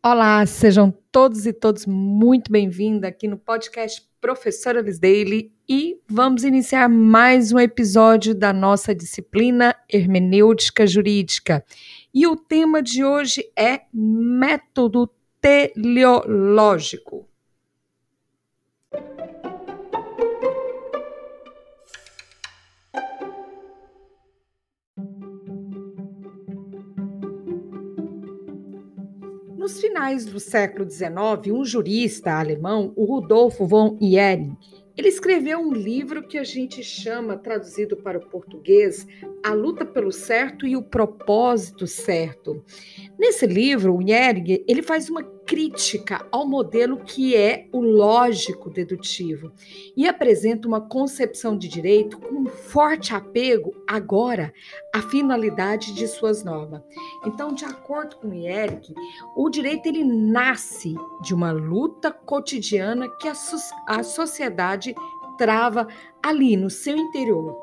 Olá, 0.00 0.46
sejam 0.46 0.96
todos 1.10 1.44
e 1.44 1.52
todas 1.52 1.84
muito 1.84 2.52
bem-vindos 2.52 3.02
aqui 3.02 3.26
no 3.26 3.36
podcast 3.36 4.06
Professora 4.20 4.80
Liz 4.80 5.00
Daily 5.00 5.52
e 5.68 6.00
vamos 6.08 6.44
iniciar 6.44 6.88
mais 6.88 7.50
um 7.50 7.58
episódio 7.58 8.32
da 8.32 8.52
nossa 8.52 8.94
disciplina 8.94 9.74
Hermenêutica 9.92 10.86
Jurídica. 10.86 11.64
E 12.14 12.28
o 12.28 12.36
tema 12.36 12.80
de 12.80 13.04
hoje 13.04 13.50
é 13.58 13.80
método 13.92 15.10
teleológico. 15.40 17.27
Nos 29.68 29.82
finais 29.82 30.24
do 30.24 30.40
século 30.40 30.90
XIX, 30.90 31.52
um 31.52 31.62
jurista 31.62 32.32
alemão, 32.32 32.90
o 32.96 33.04
Rudolf 33.04 33.58
von 33.60 33.98
Ehring, 34.00 34.56
ele 34.96 35.08
escreveu 35.08 35.58
um 35.60 35.74
livro 35.74 36.26
que 36.26 36.38
a 36.38 36.42
gente 36.42 36.82
chama, 36.82 37.36
traduzido 37.36 37.94
para 37.94 38.16
o 38.16 38.26
português, 38.30 39.06
A 39.44 39.52
Luta 39.52 39.84
pelo 39.84 40.10
Certo 40.10 40.66
e 40.66 40.74
o 40.74 40.82
Propósito 40.82 41.86
Certo. 41.86 42.64
Nesse 43.18 43.46
livro, 43.46 43.94
o 43.94 44.00
Ehring, 44.00 44.64
ele 44.66 44.80
faz 44.80 45.10
uma 45.10 45.22
crítica 45.48 46.26
ao 46.30 46.46
modelo 46.46 46.98
que 46.98 47.34
é 47.34 47.66
o 47.72 47.80
lógico 47.80 48.68
dedutivo 48.68 49.50
e 49.96 50.06
apresenta 50.06 50.68
uma 50.68 50.78
concepção 50.78 51.56
de 51.56 51.66
direito 51.68 52.18
com 52.18 52.44
forte 52.44 53.14
apego 53.14 53.74
agora 53.88 54.52
à 54.94 55.00
finalidade 55.00 55.94
de 55.94 56.06
suas 56.06 56.44
normas. 56.44 56.82
Então, 57.24 57.54
de 57.54 57.64
acordo 57.64 58.16
com 58.16 58.34
Eric, 58.34 58.94
o 59.34 59.48
direito 59.48 59.86
ele 59.86 60.04
nasce 60.04 60.94
de 61.22 61.32
uma 61.32 61.50
luta 61.50 62.12
cotidiana 62.12 63.08
que 63.18 63.26
a, 63.26 63.34
a 63.86 64.02
sociedade 64.02 64.94
trava 65.38 65.88
ali 66.22 66.58
no 66.58 66.68
seu 66.68 66.94
interior. 66.94 67.56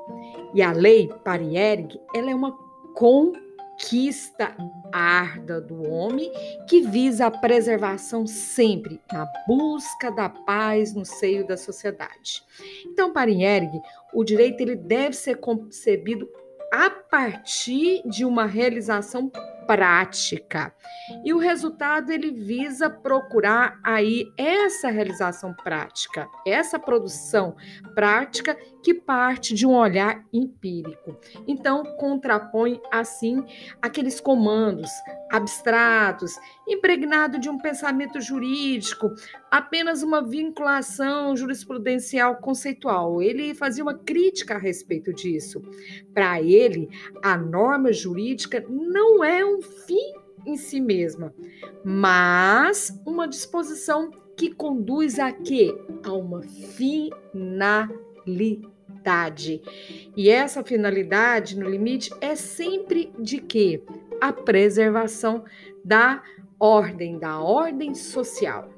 E 0.55 0.61
a 0.63 0.71
lei, 0.71 1.07
para 1.23 1.43
Eric, 1.43 1.99
ela 2.15 2.31
é 2.31 2.35
uma 2.35 2.51
conquista 2.95 3.44
conquista 3.75 4.55
arda 4.91 5.59
do 5.59 5.83
homem 5.83 6.31
que 6.67 6.81
visa 6.81 7.25
a 7.25 7.31
preservação 7.31 8.25
sempre 8.25 9.01
na 9.11 9.25
busca 9.45 10.09
da 10.09 10.29
paz 10.29 10.93
no 10.93 11.05
seio 11.05 11.45
da 11.45 11.57
sociedade. 11.57 12.41
Então, 12.85 13.11
para 13.11 13.29
Inherg, 13.29 13.81
o 14.13 14.23
direito 14.23 14.61
ele 14.61 14.75
deve 14.75 15.15
ser 15.15 15.35
concebido 15.35 16.27
a 16.71 16.89
partir 16.89 18.01
de 18.05 18.25
uma 18.25 18.45
realização 18.45 19.31
prática. 19.65 20.73
E 21.23 21.33
o 21.33 21.37
resultado 21.37 22.11
ele 22.11 22.31
visa 22.31 22.89
procurar 22.89 23.79
aí 23.83 24.25
essa 24.37 24.89
realização 24.89 25.53
prática, 25.53 26.27
essa 26.45 26.77
produção 26.77 27.55
prática 27.93 28.57
que 28.85 28.93
parte 28.93 29.55
de 29.55 29.65
um 29.65 29.73
olhar 29.73 30.23
empírico. 30.31 31.17
Então, 31.47 31.83
contrapõe 31.97 32.79
assim 32.91 33.43
aqueles 33.81 34.21
comandos 34.21 34.91
abstratos, 35.31 36.35
impregnado 36.67 37.39
de 37.39 37.49
um 37.49 37.57
pensamento 37.57 38.21
jurídico, 38.21 39.09
apenas 39.49 40.03
uma 40.03 40.21
vinculação 40.21 41.35
jurisprudencial 41.35 42.35
conceitual. 42.35 43.23
Ele 43.23 43.55
fazia 43.55 43.83
uma 43.83 43.97
crítica 43.97 44.53
a 44.53 44.59
respeito 44.59 45.11
disso. 45.11 45.63
Para 46.13 46.39
ele, 46.39 46.87
a 47.23 47.35
norma 47.35 47.91
jurídica 47.91 48.63
não 48.69 49.23
é 49.23 49.43
um 49.43 49.63
fim 49.63 50.13
em 50.45 50.57
si 50.57 50.79
mesma, 50.79 51.33
mas 51.83 53.01
uma 53.03 53.27
disposição 53.27 54.11
que 54.37 54.53
conduz 54.53 55.17
a 55.17 55.31
quê? 55.31 55.75
A 56.03 56.13
uma 56.13 56.43
finalidade. 56.43 57.95
E 60.17 60.29
essa 60.29 60.63
finalidade, 60.63 61.57
no 61.57 61.69
limite, 61.69 62.09
é 62.19 62.35
sempre 62.35 63.11
de 63.19 63.39
quê? 63.39 63.83
A 64.19 64.33
preservação 64.33 65.43
da 65.83 66.23
ordem, 66.59 67.19
da 67.19 67.39
ordem 67.39 67.93
social. 67.93 68.74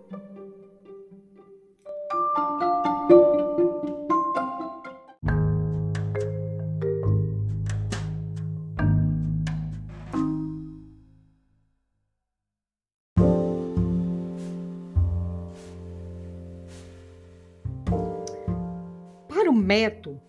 Método 19.57 20.21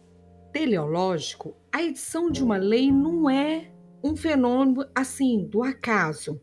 teleológico, 0.52 1.56
a 1.70 1.82
edição 1.82 2.30
de 2.30 2.42
uma 2.42 2.56
lei 2.56 2.90
não 2.90 3.28
é 3.28 3.70
um 4.02 4.16
fenômeno 4.16 4.86
assim 4.94 5.44
do 5.44 5.62
acaso. 5.62 6.40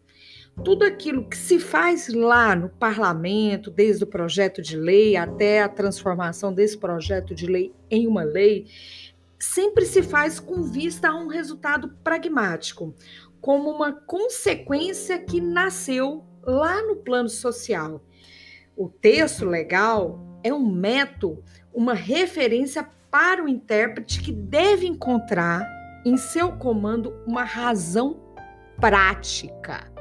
Tudo 0.64 0.86
aquilo 0.86 1.28
que 1.28 1.36
se 1.36 1.60
faz 1.60 2.08
lá 2.08 2.56
no 2.56 2.70
parlamento, 2.70 3.70
desde 3.70 4.06
o 4.06 4.08
projeto 4.08 4.62
de 4.62 4.78
lei 4.78 5.18
até 5.18 5.62
a 5.62 5.68
transformação 5.68 6.54
desse 6.54 6.78
projeto 6.78 7.36
de 7.36 7.46
lei 7.46 7.74
em 7.92 8.08
uma 8.08 8.24
lei, 8.24 8.68
sempre 9.38 9.86
se 9.86 10.02
faz 10.02 10.40
com 10.40 10.64
vista 10.64 11.10
a 11.10 11.16
um 11.16 11.28
resultado 11.28 11.90
pragmático, 12.04 12.96
como 13.42 13.70
uma 13.70 13.92
consequência 13.92 15.20
que 15.20 15.42
nasceu 15.42 16.24
lá 16.42 16.82
no 16.82 16.96
plano 16.96 17.30
social. 17.30 18.02
O 18.78 18.88
texto 18.88 19.46
legal 19.46 20.35
é 20.46 20.54
um 20.54 20.64
método, 20.64 21.44
uma 21.74 21.96
referência 21.96 22.88
para 23.10 23.44
o 23.44 23.48
intérprete 23.50 24.22
que 24.22 24.32
deve 24.32 24.86
encontrar 24.86 25.68
em 26.06 26.16
seu 26.18 26.52
comando 26.52 27.16
uma 27.26 27.44
razão 27.44 28.22
prática 28.80 29.92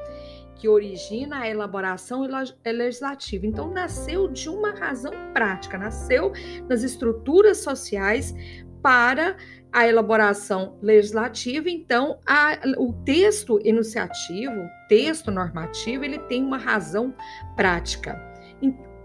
que 0.54 0.68
origina 0.68 1.40
a 1.40 1.48
elaboração 1.48 2.26
legislativa. 2.64 3.46
Então, 3.46 3.70
nasceu 3.70 4.28
de 4.28 4.48
uma 4.48 4.70
razão 4.70 5.12
prática, 5.32 5.78
nasceu 5.78 6.32
nas 6.68 6.82
estruturas 6.82 7.58
sociais 7.58 8.34
para 8.82 9.36
a 9.72 9.86
elaboração 9.86 10.78
legislativa. 10.82 11.70
Então, 11.70 12.18
a, 12.26 12.58
o 12.78 12.92
texto 13.04 13.58
enunciativo, 13.64 14.68
texto 14.88 15.30
normativo, 15.30 16.04
ele 16.04 16.18
tem 16.18 16.42
uma 16.42 16.58
razão 16.58 17.14
prática. 17.56 18.18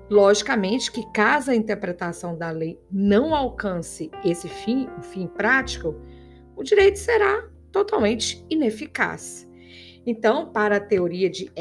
Logicamente 0.09 0.91
que 0.91 1.05
caso 1.11 1.51
a 1.51 1.55
interpretação 1.55 2.35
da 2.35 2.49
lei 2.49 2.79
não 2.91 3.35
alcance 3.35 4.09
esse 4.25 4.47
fim, 4.47 4.87
o 4.97 5.03
fim 5.03 5.27
prático, 5.27 5.95
o 6.55 6.63
direito 6.63 6.97
será 6.97 7.47
totalmente 7.71 8.43
ineficaz. 8.49 9.47
Então, 10.05 10.51
para 10.51 10.77
a 10.77 10.79
teoria 10.79 11.29
de 11.29 11.51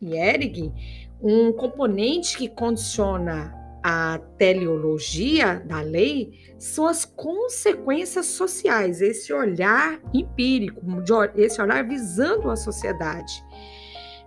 Ehring, 0.00 0.72
um 1.20 1.52
componente 1.52 2.38
que 2.38 2.48
condiciona 2.48 3.54
a 3.82 4.18
teleologia 4.36 5.62
da 5.66 5.80
lei 5.80 6.32
são 6.58 6.86
as 6.86 7.04
consequências 7.04 8.26
sociais, 8.26 9.00
esse 9.00 9.32
olhar 9.32 10.00
empírico, 10.12 10.82
esse 11.34 11.60
olhar 11.60 11.86
visando 11.86 12.50
a 12.50 12.56
sociedade. 12.56 13.42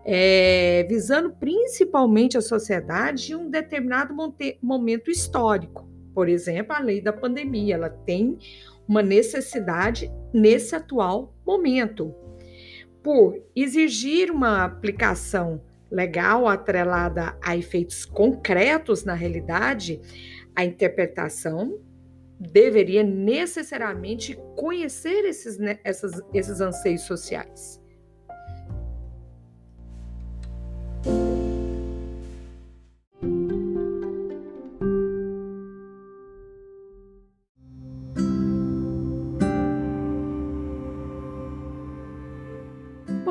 É, 0.05 0.85
visando 0.89 1.31
principalmente 1.31 2.37
a 2.37 2.41
sociedade 2.41 3.31
em 3.31 3.35
um 3.35 3.49
determinado 3.49 4.13
momento 4.61 5.09
histórico. 5.09 5.87
Por 6.13 6.27
exemplo, 6.27 6.75
a 6.75 6.79
lei 6.79 7.01
da 7.01 7.13
pandemia, 7.13 7.75
ela 7.75 7.89
tem 7.89 8.38
uma 8.88 9.01
necessidade 9.01 10.11
nesse 10.33 10.75
atual 10.75 11.33
momento. 11.45 12.13
Por 13.01 13.41
exigir 13.55 14.29
uma 14.29 14.63
aplicação 14.65 15.61
legal 15.89 16.47
atrelada 16.47 17.38
a 17.44 17.56
efeitos 17.56 18.03
concretos 18.03 19.03
na 19.03 19.13
realidade, 19.13 20.01
a 20.56 20.65
interpretação 20.65 21.79
deveria 22.39 23.03
necessariamente 23.03 24.38
conhecer 24.56 25.25
esses, 25.25 25.57
né, 25.57 25.79
essas, 25.83 26.21
esses 26.33 26.59
anseios 26.59 27.01
sociais. 27.03 27.82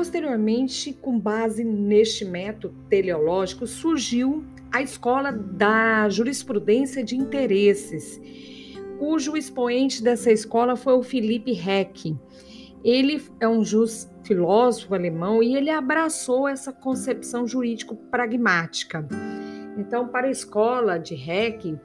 Posteriormente, 0.03 0.91
com 0.91 1.17
base 1.17 1.63
neste 1.63 2.25
método 2.25 2.75
teleológico, 2.89 3.65
surgiu 3.65 4.43
a 4.69 4.81
Escola 4.81 5.31
da 5.31 6.09
Jurisprudência 6.09 7.01
de 7.01 7.15
Interesses, 7.15 8.19
cujo 8.99 9.37
expoente 9.37 10.03
dessa 10.03 10.29
escola 10.29 10.75
foi 10.75 10.95
o 10.95 11.03
Felipe 11.03 11.57
Heck. 11.57 12.17
ele 12.83 13.23
é 13.39 13.47
um 13.47 13.63
jus 13.63 14.11
filósofo 14.25 14.93
alemão 14.93 15.41
e 15.41 15.55
ele 15.55 15.69
abraçou 15.69 16.49
essa 16.49 16.73
concepção 16.73 17.47
jurídico 17.47 17.95
pragmática. 17.95 19.07
Então, 19.77 20.09
para 20.09 20.27
a 20.27 20.31
escola 20.31 20.97
de 20.97 21.13
Heck, 21.15 21.79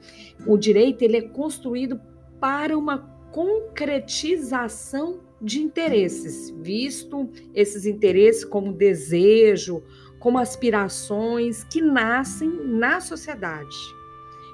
o 0.45 0.57
direito 0.57 1.03
ele 1.03 1.15
é 1.15 1.21
construído 1.21 2.01
para 2.37 2.77
uma 2.77 2.97
concretização 3.31 5.28
de 5.41 5.59
interesses, 5.59 6.49
visto 6.61 7.29
esses 7.53 7.85
interesses 7.85 8.43
como 8.43 8.73
desejo, 8.73 9.83
como 10.19 10.37
aspirações 10.37 11.63
que 11.63 11.81
nascem 11.81 12.49
na 12.65 12.99
sociedade. 12.99 13.75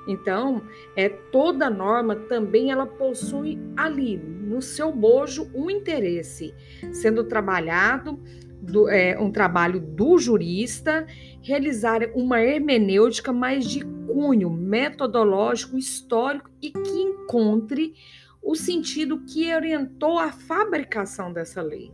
Então, 0.07 0.61
é 0.95 1.09
toda 1.09 1.69
norma 1.69 2.15
também 2.15 2.71
ela 2.71 2.85
possui 2.85 3.57
ali 3.75 4.17
no 4.17 4.61
seu 4.61 4.91
bojo 4.91 5.49
um 5.53 5.69
interesse 5.69 6.53
sendo 6.93 7.23
trabalhado 7.23 8.19
do, 8.61 8.87
é, 8.87 9.19
um 9.19 9.31
trabalho 9.31 9.79
do 9.79 10.17
jurista 10.17 11.05
realizar 11.41 12.01
uma 12.13 12.41
hermenêutica 12.41 13.33
mais 13.33 13.65
de 13.65 13.83
cunho 13.83 14.49
metodológico 14.49 15.77
histórico 15.77 16.49
e 16.61 16.71
que 16.71 17.01
encontre 17.01 17.93
o 18.45 18.55
sentido 18.55 19.23
que 19.25 19.53
orientou 19.53 20.19
a 20.19 20.31
fabricação 20.31 21.33
dessa 21.33 21.61
lei. 21.63 21.91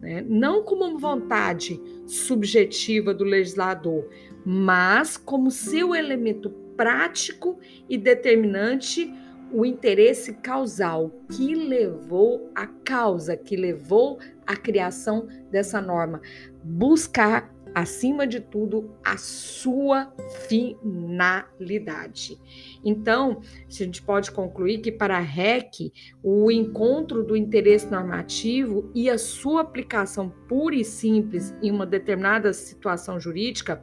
Né? 0.00 0.24
Não 0.26 0.62
como 0.62 0.96
vontade 0.96 1.80
subjetiva 2.06 3.12
do 3.12 3.24
legislador, 3.24 4.08
mas 4.46 5.16
como 5.16 5.50
seu 5.50 5.94
elemento 5.94 6.50
prático 6.76 7.58
e 7.88 7.98
determinante 7.98 9.12
o 9.52 9.64
interesse 9.64 10.34
causal 10.34 11.10
que 11.34 11.54
levou 11.54 12.50
a 12.54 12.66
causa, 12.66 13.36
que 13.36 13.56
levou 13.56 14.20
à 14.46 14.54
criação 14.54 15.26
dessa 15.50 15.80
norma. 15.80 16.20
Buscar 16.62 17.52
acima 17.74 18.26
de 18.26 18.40
tudo, 18.40 18.90
a 19.04 19.16
sua 19.16 20.12
finalidade. 20.46 22.38
Então, 22.84 23.40
a 23.66 23.72
gente 23.72 24.02
pode 24.02 24.30
concluir 24.30 24.78
que 24.78 24.92
para 24.92 25.16
a 25.16 25.20
REC, 25.20 25.92
o 26.22 26.50
encontro 26.50 27.22
do 27.22 27.36
interesse 27.36 27.86
normativo 27.86 28.90
e 28.94 29.08
a 29.10 29.18
sua 29.18 29.60
aplicação 29.62 30.28
pura 30.48 30.74
e 30.76 30.84
simples 30.84 31.54
em 31.62 31.70
uma 31.70 31.86
determinada 31.86 32.52
situação 32.52 33.20
jurídica 33.20 33.82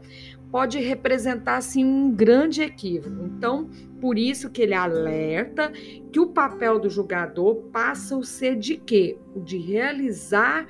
pode 0.51 0.79
representar 0.79 1.57
assim 1.57 1.83
um 1.83 2.11
grande 2.11 2.61
equívoco. 2.61 3.25
Então, 3.25 3.69
por 3.99 4.17
isso 4.17 4.49
que 4.49 4.61
ele 4.61 4.73
alerta 4.73 5.71
que 6.11 6.19
o 6.19 6.27
papel 6.27 6.79
do 6.79 6.89
julgador 6.89 7.55
passa 7.73 8.17
a 8.17 8.23
ser 8.23 8.55
de 8.55 8.77
quê? 8.77 9.17
O 9.35 9.41
de 9.41 9.57
realizar 9.57 10.65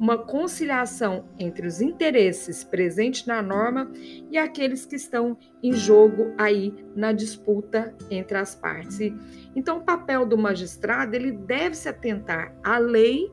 uma 0.00 0.16
conciliação 0.16 1.28
entre 1.38 1.66
os 1.66 1.82
interesses 1.82 2.64
presentes 2.64 3.26
na 3.26 3.42
norma 3.42 3.92
e 4.30 4.38
aqueles 4.38 4.86
que 4.86 4.96
estão 4.96 5.36
em 5.62 5.74
jogo 5.74 6.32
aí 6.38 6.74
na 6.96 7.12
disputa 7.12 7.94
entre 8.10 8.38
as 8.38 8.54
partes. 8.54 8.98
Então, 9.54 9.76
o 9.76 9.84
papel 9.84 10.24
do 10.24 10.38
magistrado 10.38 11.14
ele 11.14 11.30
deve 11.30 11.74
se 11.74 11.86
atentar 11.86 12.56
à 12.64 12.78
lei, 12.78 13.30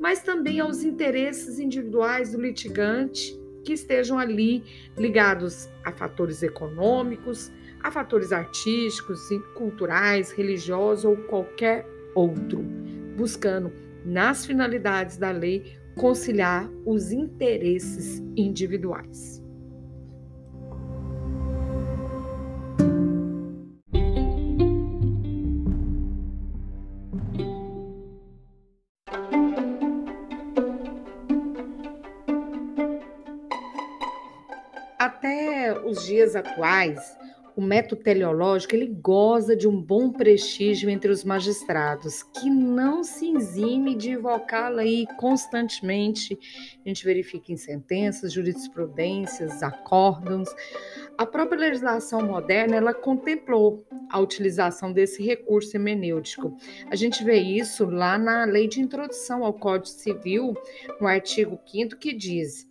mas 0.00 0.22
também 0.22 0.58
aos 0.58 0.82
interesses 0.82 1.58
individuais 1.58 2.32
do 2.32 2.40
litigante 2.40 3.38
que 3.62 3.74
estejam 3.74 4.18
ali 4.18 4.64
ligados 4.96 5.68
a 5.84 5.92
fatores 5.92 6.42
econômicos, 6.42 7.52
a 7.82 7.90
fatores 7.90 8.32
artísticos, 8.32 9.20
culturais, 9.54 10.32
religiosos 10.32 11.04
ou 11.04 11.14
qualquer 11.24 11.86
outro, 12.14 12.62
buscando 13.16 13.70
nas 14.02 14.46
finalidades 14.46 15.18
da 15.18 15.30
lei 15.30 15.76
conciliar 15.96 16.70
os 16.84 17.10
interesses 17.10 18.22
individuais. 18.36 19.42
Até 34.98 35.80
os 35.82 36.04
dias 36.04 36.36
atuais, 36.36 37.16
o 37.56 37.62
método 37.62 38.02
teleológico 38.02 38.76
ele 38.76 38.86
goza 38.86 39.56
de 39.56 39.66
um 39.66 39.80
bom 39.80 40.12
prestígio 40.12 40.90
entre 40.90 41.10
os 41.10 41.24
magistrados, 41.24 42.22
que 42.22 42.50
não 42.50 43.02
se 43.02 43.34
exime 43.34 43.96
de 43.96 44.10
invocá-lo 44.10 44.78
aí 44.78 45.06
constantemente. 45.16 46.38
A 46.84 46.88
gente 46.88 47.02
verifica 47.02 47.50
em 47.50 47.56
sentenças, 47.56 48.34
jurisprudências, 48.34 49.62
acórdãos. 49.62 50.54
A 51.16 51.24
própria 51.24 51.58
legislação 51.58 52.20
moderna 52.20 52.76
ela 52.76 52.92
contemplou 52.92 53.86
a 54.10 54.20
utilização 54.20 54.92
desse 54.92 55.22
recurso 55.22 55.74
hemenêutico. 55.74 56.54
A 56.90 56.94
gente 56.94 57.24
vê 57.24 57.38
isso 57.38 57.86
lá 57.86 58.18
na 58.18 58.44
Lei 58.44 58.68
de 58.68 58.82
Introdução 58.82 59.42
ao 59.42 59.54
Código 59.54 59.86
Civil, 59.86 60.54
no 61.00 61.06
artigo 61.06 61.58
5 61.66 61.96
que 61.96 62.12
diz: 62.12 62.68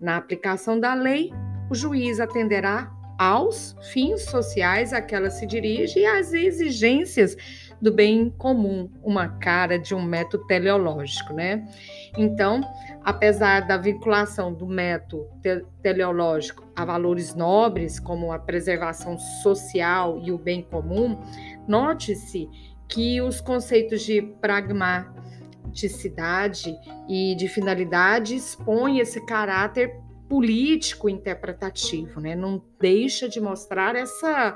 na 0.00 0.16
aplicação 0.16 0.78
da 0.78 0.94
lei, 0.94 1.32
o 1.68 1.74
juiz 1.74 2.20
atenderá 2.20 2.96
aos 3.18 3.76
fins 3.92 4.24
sociais 4.26 4.92
a 4.92 5.02
que 5.02 5.14
ela 5.14 5.28
se 5.28 5.44
dirige 5.44 5.98
e 5.98 6.06
às 6.06 6.32
exigências 6.32 7.36
do 7.82 7.92
bem 7.92 8.30
comum, 8.30 8.88
uma 9.02 9.28
cara 9.28 9.78
de 9.78 9.94
um 9.94 10.02
método 10.02 10.46
teleológico, 10.46 11.32
né? 11.32 11.68
Então, 12.16 12.60
apesar 13.04 13.66
da 13.66 13.76
vinculação 13.76 14.52
do 14.52 14.66
método 14.66 15.26
te 15.42 15.64
teleológico 15.82 16.64
a 16.74 16.84
valores 16.84 17.34
nobres, 17.34 18.00
como 18.00 18.32
a 18.32 18.38
preservação 18.38 19.18
social 19.18 20.20
e 20.24 20.32
o 20.32 20.38
bem 20.38 20.62
comum, 20.62 21.18
note-se 21.66 22.48
que 22.88 23.20
os 23.20 23.40
conceitos 23.40 24.02
de 24.02 24.22
pragmaticidade 24.40 26.74
e 27.08 27.34
de 27.36 27.48
finalidade 27.48 28.36
expõem 28.36 28.98
esse 28.98 29.24
caráter 29.26 29.94
político 30.28 31.08
interpretativo, 31.08 32.20
né? 32.20 32.36
Não 32.36 32.62
deixa 32.80 33.28
de 33.28 33.40
mostrar 33.40 33.96
essa 33.96 34.54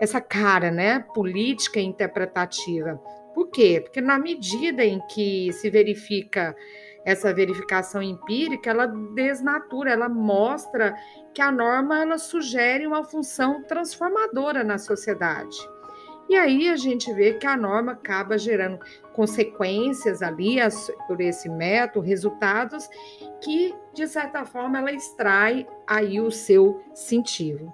essa 0.00 0.20
cara, 0.20 0.70
né, 0.70 1.00
política 1.14 1.80
interpretativa. 1.80 3.00
Por 3.34 3.48
quê? 3.48 3.80
Porque 3.82 4.00
na 4.00 4.18
medida 4.18 4.84
em 4.84 5.00
que 5.08 5.52
se 5.52 5.70
verifica 5.70 6.54
essa 7.04 7.32
verificação 7.34 8.02
empírica, 8.02 8.70
ela 8.70 8.86
desnatura, 8.86 9.92
ela 9.92 10.08
mostra 10.08 10.94
que 11.34 11.42
a 11.42 11.52
norma 11.52 12.00
ela 12.00 12.18
sugere 12.18 12.86
uma 12.86 13.04
função 13.04 13.62
transformadora 13.62 14.64
na 14.64 14.78
sociedade. 14.78 15.56
E 16.28 16.36
aí 16.36 16.68
a 16.68 16.76
gente 16.76 17.12
vê 17.12 17.34
que 17.34 17.46
a 17.46 17.56
norma 17.56 17.92
acaba 17.92 18.38
gerando 18.38 18.78
consequências 19.12 20.22
ali 20.22 20.56
por 21.06 21.20
esse 21.20 21.48
método, 21.48 22.04
resultados 22.04 22.88
que 23.42 23.74
de 23.92 24.06
certa 24.06 24.44
forma 24.44 24.78
ela 24.78 24.92
extrai 24.92 25.66
aí 25.86 26.20
o 26.20 26.30
seu 26.30 26.82
sentido. 26.94 27.72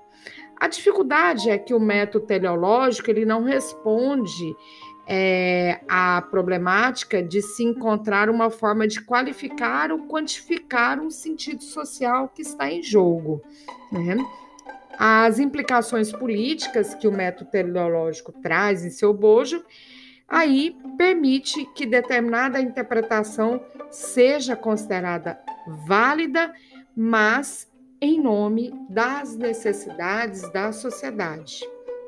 A 0.57 0.69
dificuldade 0.69 1.49
é 1.49 1.57
que 1.57 1.73
o 1.73 1.81
método 1.81 2.27
teleológico 2.27 3.11
ele 3.11 3.25
não 3.25 3.45
responde 3.45 4.55
é, 5.07 5.81
à 5.89 6.21
problemática 6.21 7.23
de 7.23 7.41
se 7.41 7.65
encontrar 7.65 8.29
uma 8.29 8.51
forma 8.51 8.87
de 8.87 9.01
qualificar 9.01 9.91
ou 9.91 10.07
quantificar 10.07 11.01
um 11.01 11.11
sentido 11.11 11.63
social 11.63 12.29
que 12.29 12.43
está 12.43 12.71
em 12.71 12.83
jogo. 12.83 13.41
Né? 13.91 14.17
As 14.99 15.39
implicações 15.39 16.13
políticas 16.13 16.95
que 16.95 17.09
o 17.09 17.13
método 17.13 17.51
teleológico 17.51 18.33
traz 18.33 18.85
em 18.85 18.91
seu 18.91 19.15
bojo, 19.15 19.65
aí 20.29 20.77
permite 20.97 21.65
que 21.75 21.87
determinada 21.87 22.61
interpretação 22.61 23.65
seja 23.91 24.55
considerada 24.55 25.41
válida, 25.87 26.53
mas 26.95 27.69
em 28.01 28.21
nome 28.21 28.73
das 28.89 29.37
necessidades 29.37 30.51
da 30.53 30.73
sociedade. 30.73 31.61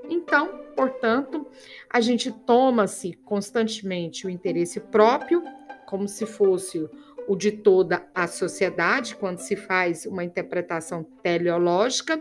Então, 0.09 0.61
portanto, 0.77 1.47
a 1.89 2.01
gente 2.01 2.31
toma-se 2.31 3.13
constantemente 3.25 4.27
o 4.27 4.31
interesse 4.31 4.81
próprio, 4.81 5.43
como 5.87 6.09
se 6.09 6.25
fosse 6.25 6.89
o 7.29 7.37
de 7.37 7.53
toda 7.53 8.05
a 8.15 8.27
sociedade, 8.27 9.15
quando 9.17 9.39
se 9.39 9.57
faz 9.57 10.07
uma 10.07 10.25
interpretação 10.25 11.05
teleológica. 11.23 12.21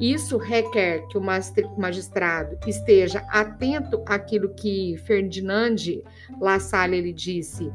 Isso 0.00 0.36
requer 0.38 1.06
que 1.08 1.18
o 1.18 1.22
magistrado 1.76 2.58
esteja 2.66 3.20
atento 3.28 4.02
àquilo 4.06 4.54
que 4.54 4.96
Ferdinand 5.06 5.76
Lassalle 6.40 6.96
ele 6.96 7.12
disse, 7.12 7.70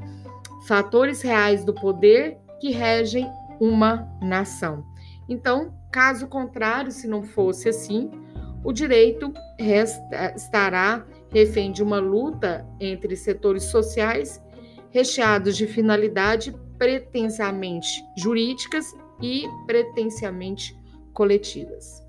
fatores 0.68 1.22
reais 1.22 1.64
do 1.64 1.74
poder 1.74 2.38
que 2.60 2.72
regem 2.72 3.30
uma 3.60 4.10
nação. 4.22 4.84
Então, 5.30 5.74
caso 5.92 6.28
contrário, 6.28 6.92
se 6.92 7.08
não 7.08 7.24
fosse 7.24 7.70
assim, 7.70 8.10
o 8.64 8.74
direito 8.74 9.32
resta, 9.60 10.34
estará 10.36 11.06
refém 11.32 11.72
de 11.72 11.84
uma 11.84 12.00
luta 12.00 12.66
entre 12.80 13.16
setores 13.16 13.64
sociais 13.64 14.42
recheados 14.96 15.58
de 15.58 15.68
finalidade 15.68 16.56
pretensamente 16.78 18.02
jurídicas 18.18 18.96
e 19.22 19.44
pretensamente 19.68 20.74
coletivas. 21.12 22.05